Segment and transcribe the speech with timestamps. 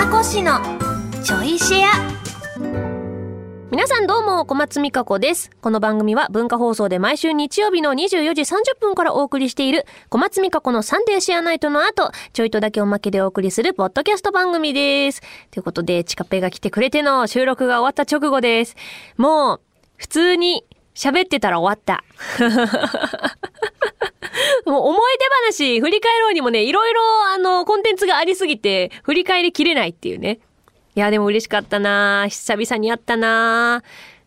[0.00, 0.60] 船越の
[1.22, 1.90] ちょいシェア。
[3.70, 5.50] 皆さんどうも小松美香子です。
[5.60, 15.20] この番組は文化放送で毎週日曜日の24時30分からお送りしている小松美香子のサンデーシェアナイトの後ちょいとだけおまけでお送りするポッドキャスト番組です。
[15.50, 18.76] ということでチカペが来てくれての収録が終わった直後です。
[19.18, 19.60] もう
[19.98, 22.02] 普通に喋ってたら終わった。
[24.70, 27.00] もう思い出話振り返ろうにもね、いろいろ
[27.34, 30.38] あの、コンテンツがありすぎて、振り返りきれないっていうね。
[30.94, 33.82] いや、でも嬉しかったな久々に会ったな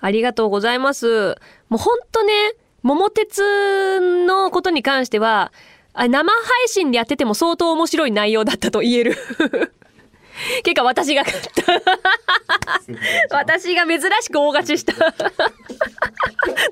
[0.00, 1.36] ありがとうございます。
[1.68, 2.32] もうほんとね、
[2.82, 5.52] 桃鉄のことに関しては、
[5.94, 6.32] 生配
[6.66, 9.16] 信でやってても相当面白い内容だったと言える
[10.64, 11.62] 結果私が勝った。
[13.36, 14.92] 私が珍しく大勝ちした。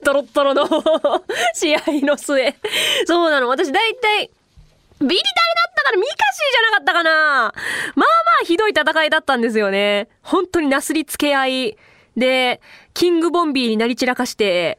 [0.05, 0.66] トロットロの
[1.55, 2.56] 試合の末。
[3.06, 3.48] そうなの。
[3.48, 4.30] 私大体
[5.01, 5.16] ビリタレだ
[5.70, 7.11] ったからミカシーじゃなかったかな。
[7.11, 7.52] まあ
[7.95, 8.05] ま
[8.42, 10.09] あひどい戦いだったんですよね。
[10.23, 11.77] 本当になすりつけ合い。
[12.17, 12.61] で、
[12.97, 14.78] キングボンビーになり散らかして。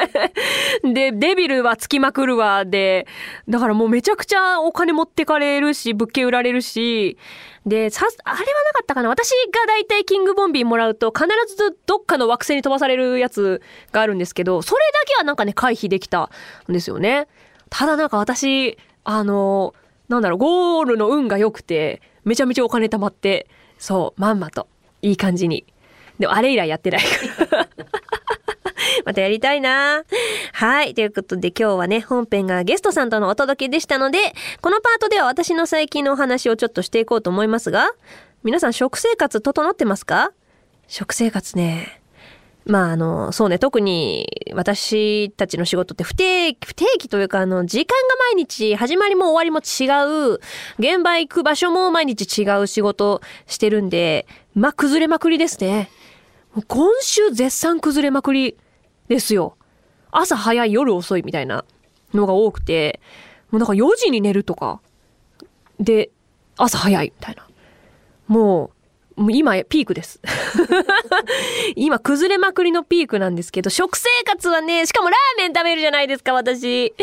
[0.84, 3.06] で、デビルはつきまくるわ、で、
[3.48, 7.16] だからもうめちゃくちゃお金持ってかれるし、物件売られるし、
[7.64, 9.08] で、さ、あれはなかったかな。
[9.08, 16.30] 私が大体キングボンビーもらうと必ずどっかの惑星に飛ばされるやつがあるんですけど、それだけはなんかね、回避できた
[16.68, 17.26] んですよね。
[17.70, 19.72] ただなんか私、あの、
[20.10, 23.48] なんだろう、ゴールの運が良くて、めちゃめちゃお金貯まって、
[23.78, 24.68] そう、まんまと、
[25.00, 25.64] いい感じに。
[26.18, 27.68] でもあれ以来やってないから
[29.04, 30.02] またやりたいな。
[30.52, 30.94] はい。
[30.94, 34.18] ということで今日はね、本編がゲストさんとのお届けでしたので、
[34.60, 37.90] このパートでは私の最近のお話をちょっとしていこうと思いますが、
[38.42, 40.32] 皆さん食生活整ってますか？
[40.88, 42.00] 食生活ね。
[42.66, 49.88] まああの、そうね、特に私たちの仕事って不定期、不定期というかあの、時間が毎日、始まりも終わりも違
[50.34, 50.40] う、
[50.78, 55.88] 現場行く場所も毎日違う仕事してるんで、まあ崩れまくりですね。
[56.66, 58.56] 今週絶賛崩れまくり
[59.08, 59.56] ですよ。
[60.10, 61.64] 朝早い夜遅いみたいな
[62.14, 63.00] のが多くて、
[63.50, 64.80] もうなんか4時に寝るとか、
[65.78, 66.10] で、
[66.56, 67.46] 朝早いみたいな。
[68.26, 68.70] もう、
[69.18, 70.20] もう今ピークです。
[71.74, 76.94] 今崩れまくりのピークなんですけど、食生活はね、しかもラーメン食べるじゃないですか、私。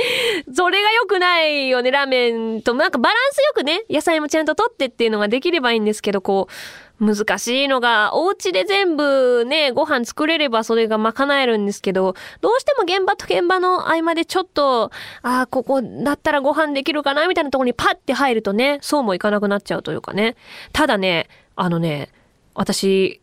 [0.54, 2.74] それが良くないよね、ラーメンと。
[2.74, 6.54] なんかバランスよくね、野菜もちゃんと取ってっていうのができればいいんですけど、こう、
[7.00, 20.38] 難しいのが、お家で全部ね、ご飯作れればそれが賄えるんですけど、どうしても現場と現場の合間でちょっと、ああ、ここだったらご飯できるかなみたいなところにパッて入るとね、そうもいかなくなっちゃうというかね。
[20.72, 22.10] ただね、あのね、
[22.54, 23.22] 私、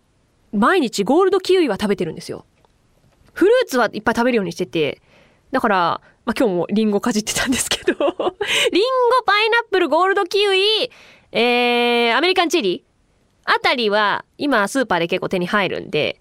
[0.52, 2.44] 毎日ゴールドキウイは食べてるんですよ。
[3.32, 5.00] フルーツはいっぱい食べるようにしてて、
[5.50, 8.14] だから、まあ、今日もリンゴかじってたんですけど リンゴ、
[9.26, 10.90] パイナップル、ゴールドキウイ、
[11.32, 12.84] えー、アメリカンチリ
[13.44, 16.20] あたりは今スーパーで結構手に入るんで、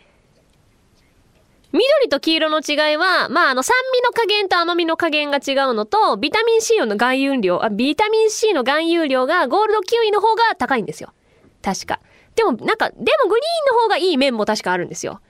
[1.72, 11.13] 緑と黄色の違いは、まあ、あの、酸味の加減と甘みの加減が違うのと、ビタミン C の含有量、あ、ビタミン C の含有量がゴールドキウイの方が高いんですよ。
[11.61, 11.99] 確か。
[12.35, 15.22] でも、なんか、でもグリーンの方がいい面も確かあるんですよ。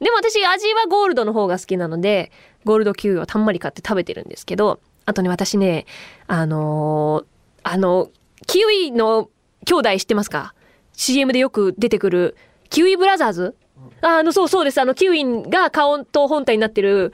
[0.00, 2.30] でも私、味はゴールドの方が好きなので、
[2.64, 5.86] ゴールドキウイをたんまり買って食べてるんですけど、あとね、私ね、
[6.26, 7.26] あのー、
[7.62, 8.10] あの、
[8.46, 9.30] キウイの
[9.64, 10.54] 兄弟知ってますか
[10.92, 12.36] ？CM でよく出てくる
[12.70, 13.54] キウイブラザーズ？
[14.00, 14.80] あの、そうそうです。
[14.80, 17.12] あの、キウイが顔と本体になってる、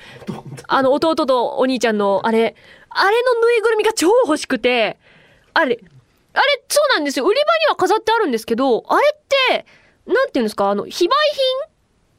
[0.68, 2.56] あの、弟とお兄ちゃんの、あれ、
[2.88, 4.98] あれのぬいぐるみが超欲しくて、
[5.54, 5.78] あれ、
[6.34, 7.26] あれ、そうなんですよ。
[7.26, 9.66] 売り場には飾ってあるんですけど、あれって、
[10.06, 11.72] なんていうんですか、あの、非売品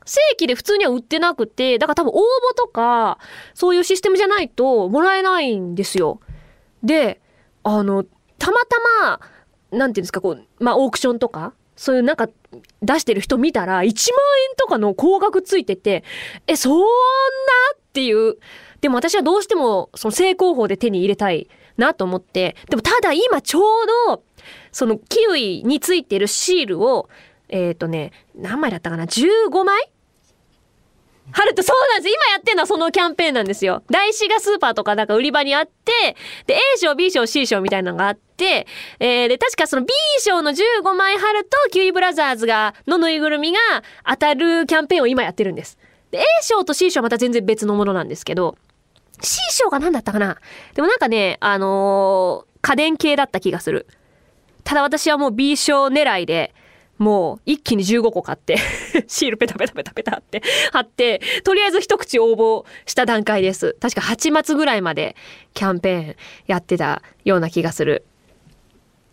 [0.05, 3.17] 正規で普通には売ってなくて、だから多分応募とか、
[3.53, 6.19] そういうシステムじゃないともらえないんですよ。
[6.83, 7.21] で、
[7.63, 8.03] あの、
[8.37, 9.19] たまたま、
[9.71, 12.27] なんていうんですか、こう、まあ、オークションとか、そういうなんか
[12.81, 13.93] 出してる人見たら、1万円
[14.57, 16.03] とかの高額ついてて、
[16.47, 16.85] え、そんな？
[17.75, 18.37] っていう。
[18.81, 21.47] でも私はどうしても、その正攻法で手に入れたい
[21.77, 23.63] なと思って、でもただ今ちょう
[24.07, 24.23] ど、
[24.71, 27.09] そのキウイについてるシールを、
[27.49, 29.89] えっ、ー、とね、何枚だったかな ?15 枚？
[31.31, 32.13] ハルト、そうなんです。
[32.13, 33.81] 今やってんのはそのキャンペーンなんですよ。
[33.89, 36.15] 台紙がスーパーとかなんか売り場にあって、
[36.47, 38.67] で、A 賞、B 賞、C 賞みたいなのがあって、
[38.99, 43.59] えー、で、確かその B 賞の15枚貼ると、キウイブラザーズが、のぬいぐるみが
[44.05, 45.77] 当たるキャンペーンを今やってるんです。
[46.11, 48.57] で、A 賞と C 賞はまた全然別のものなんですけど、
[49.21, 50.37] C 賞が何だったかな？
[50.73, 53.87] でもなんかね、あのー、家電系だった気がする。
[54.63, 56.53] ただ私はもう B 賞狙いで、
[56.97, 58.57] もう一気に15個買って
[59.07, 63.75] シールペタペタペタペタって貼って、とりあえず一口応募した段階です。
[63.79, 65.15] 確か8月ぐらいまで
[65.53, 66.15] キャンペーン
[66.47, 68.05] やってたような気がする。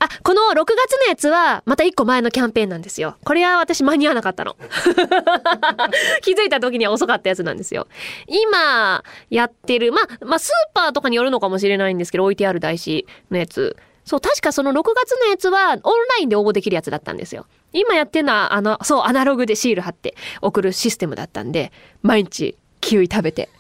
[0.01, 3.17] あ、この6月のやつは、また1個前のキャンペーンなんですよ。
[3.23, 4.57] これは私間に合わなかったの。
[6.23, 7.87] 気づいた時には遅かったやつなんですよ。
[8.27, 13.77] 今、やってる、ま、ま、スーパーとかによるのかもしれないんですけど、置いてある台紙のやつ。
[14.07, 17.47] そう、確かその6月のやつは、オンラインで応募できるやつだったんですよ。
[17.75, 23.51] 今やってるのは、あの、そう、アナログでシール貼って送るシステムだったんで、毎日、キウイ食べて、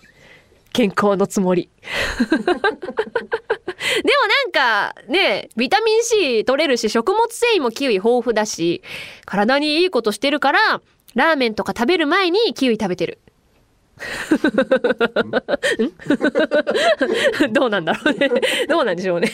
[0.72, 1.68] 健康のつもり。
[3.96, 4.10] でも
[4.52, 8.82] なんかね、ビタミン C 取れるし、食物繊維もキウイ豊富だし、
[9.24, 10.80] 体にいいことしてるから、
[11.14, 13.18] ラーメンとか食べる前にキウイ食べてる。
[17.48, 17.52] ん？
[17.52, 18.30] どうなんだろうね。
[18.68, 19.30] どうなんでしょうね。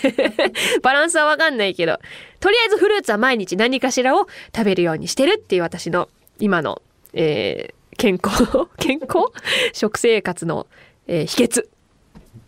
[0.82, 1.98] バランスはわかんないけど、
[2.40, 6.08] とりあえずフルーツは毎日何かしらを食べるようにしてるっていう私の
[6.38, 6.82] 今の、
[7.12, 8.44] えー健康
[8.78, 9.32] 健康？
[9.72, 10.66] 食生活の、
[11.06, 11.66] えー秘訣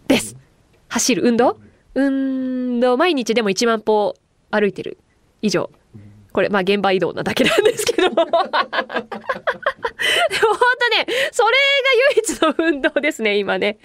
[0.06, 0.36] です。
[0.88, 1.58] 走る運動？
[1.98, 4.14] 運動毎日でも1万歩
[4.50, 4.98] 歩いてる
[5.42, 5.68] 以上。
[6.32, 8.10] これまあ現場移動なだけなんですけど。
[8.14, 8.38] でも本当
[10.90, 11.56] ね、それが
[12.14, 13.78] 唯一の運動ですね、今ね。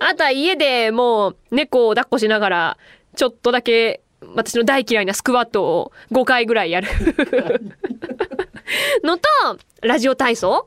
[0.00, 2.76] あとは家でもう猫を抱っこしながら、
[3.14, 4.00] ちょっとだけ
[4.34, 6.88] 私の大嫌いなスクワットを5回ぐらいやる
[9.04, 9.28] のと、
[9.82, 10.66] ラジオ体操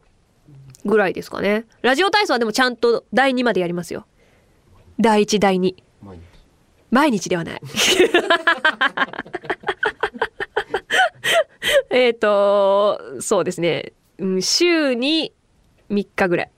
[0.85, 1.65] ぐらいですかね。
[1.81, 4.05] ラジオ体操はでもちゃんと第2までやりますよ。
[5.00, 5.75] 第1、第2。
[6.93, 7.61] 毎日ではない。
[11.89, 13.93] えっと、そうですね。
[14.19, 15.33] うん週に
[15.89, 16.51] 3日ぐらい。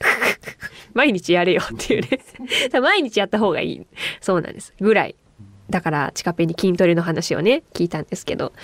[0.94, 2.08] 毎日やれよっていうね。
[2.80, 3.86] 毎日やった方がいい。
[4.22, 4.72] そうなんです。
[4.80, 5.14] ぐらい。
[5.68, 8.54] だから、チカペに筋トレの話をね、聞いたんですけど、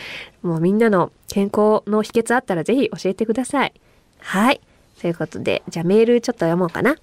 [0.43, 3.73] もうみんなの健康の秘訣あったらぜひ教えてください。
[4.21, 4.63] はい。
[5.01, 6.97] ということで、じゃあメールちょっと読もうかな。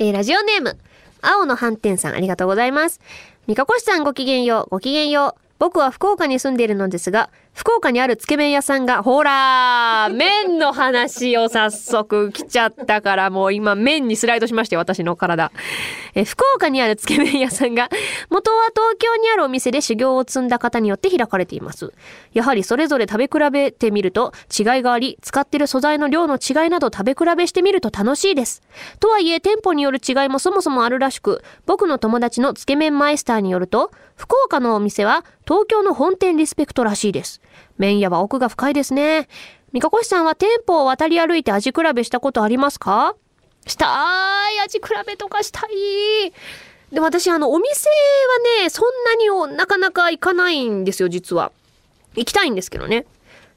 [0.00, 0.76] えーラジオネーム、
[1.22, 3.00] 青の斑点さんありがとうございます。
[3.46, 5.40] 三かこしさんごきげんよう、ごきげんよう。
[5.58, 15.50] 僕は福岡に住んでいるのですが、福岡にあるつけ麺屋さんが、ほら麺の話を早速来ちゃったから、もう今麺にスライドしましたよ、私の体。
[16.14, 17.88] え福岡にあるつけ麺屋さんが、
[18.30, 21.92] 元は東京にあるお店で修行を積んだ方によって開かれています。
[22.32, 28.62] やはりそれぞれ食べ比べてみると違いがあり、使ってる素材の量の違いなど食べ比べしてみると楽しいです。
[29.00, 37.40] とはいえ、店舗による違いもそもそもあるらしく、僕の友達のつけ麺マイスターによると、福岡のお店は東京の本店リスペクトらしいです。
[37.78, 39.28] 麺屋は奥が深いですね。
[39.72, 43.14] 三かこしさんは店舗を渡り歩いて味比べしたことありますか？
[43.66, 43.86] した
[44.50, 46.32] い味比べとかしたい
[46.90, 51.52] でも私あのお店はねそんなにおなかなか行かないんですよ実は
[52.14, 53.04] 行きたいんですけどね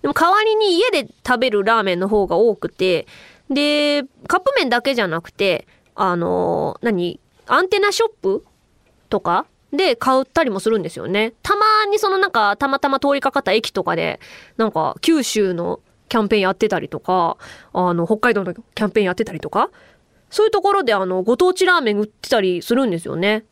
[0.02, 3.08] でも代わりに家で食べるラーメンの方が多くて
[3.50, 5.66] でカップ麺だけじゃなくて
[5.96, 8.46] あの何アンテナショップ
[9.08, 11.32] とかで買ったりもするんですよね。
[11.42, 14.20] たまにそのなんかたまたま通りかかった駅とかで
[14.58, 15.80] なんか九州の
[16.10, 17.38] キャンペーンやってたりとか
[17.74, 19.70] あの北海道のキャンペーンやってたりとか
[20.30, 23.46] そういうところであのご当地ラーメン売ってたりするんですよね。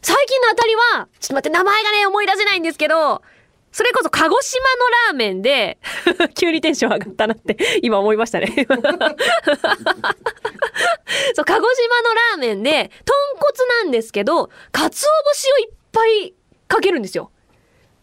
[0.00, 3.20] 最近のあたりはちょっと待って名前がね思い出せないんですけど
[3.72, 4.68] それこそ鹿児島の
[5.12, 5.78] ラーメンで
[6.38, 8.46] 急にテンション上がったなって今思いましたね。
[11.34, 16.34] そう、鹿児島のラーメンで、豚骨なんですけど、鰹節をいっぱい
[16.66, 17.30] かけるんですよ。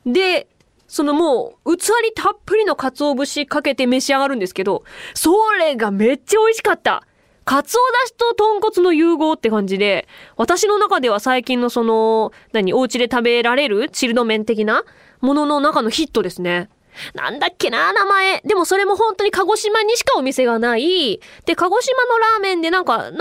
[0.05, 0.47] で、
[0.87, 4.83] そのもう、器にたっぷりの鰹節かけて召し上がるんですけど、
[5.13, 7.03] それがめっちゃ美味しかった。
[7.45, 14.83] 鰹だしと豚骨の融合って感じで、私の中では最近のその、何、お家で食べられるチルド麺的な
[15.21, 16.69] ものの中のヒットですね。
[17.13, 18.41] なんだっけな、名前。
[18.45, 21.19] でもそれも本当に鹿児島にしかお店がない。
[21.45, 23.13] で、鹿児島のラーメンでなんか、なん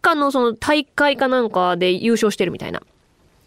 [0.00, 2.82] かのその大会かなんかで優勝してるみたいな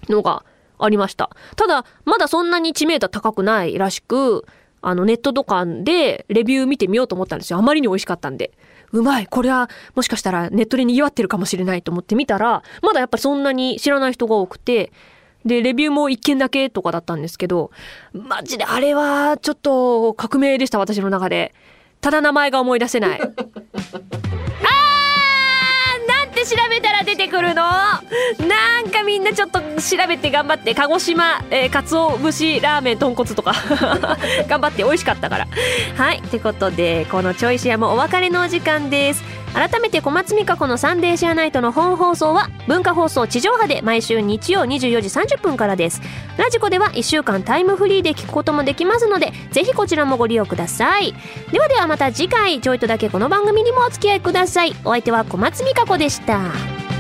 [0.10, 0.44] のが
[0.80, 1.30] ありました。
[1.56, 4.46] ただ、まだそんなに知名度高くないらしく、
[4.82, 7.60] あの、ネットとかでレビュー見てみようと思ったんですよ。
[7.60, 8.52] あまりに美味しかったんで。
[8.92, 9.28] うまい。
[9.28, 14.92] これは、もしかしたらネットで賑わってるかもしれないと思って見たら、まだやっぱりそんなに知らない人が多くて、
[15.44, 17.72] で、レビューも一件だけとかだったんですけど、
[18.14, 21.54] マジであれはちょっと革命でした、私の中で。
[22.02, 23.20] ただ名前が思い出せない。
[23.22, 23.32] あー
[26.08, 27.56] なんて調べたら出てくるの？
[27.56, 28.02] な
[29.06, 33.54] みんなちょっと調べて頑張って、鹿児島、えー、かつお節ラーメン豚骨とか
[34.48, 35.48] 頑張って美味しかったから。
[35.98, 36.18] はい。
[36.18, 39.24] ってことで、このちょいシアもお別れのお時間です。
[39.56, 46.02] 改めて小松美香子のサンデーシェアナイトの本放送は文化放送地上波で毎週日曜24時30分からです。
[46.36, 51.16] ラジコでは1週間タイムフリーで聞くこともできますので、ぜひこちらもご利用ください。
[51.54, 54.76] ではではまた次回、ちょいとだけこの番組にもお付き合いください。
[54.84, 56.95] お相手は小松美香子でした。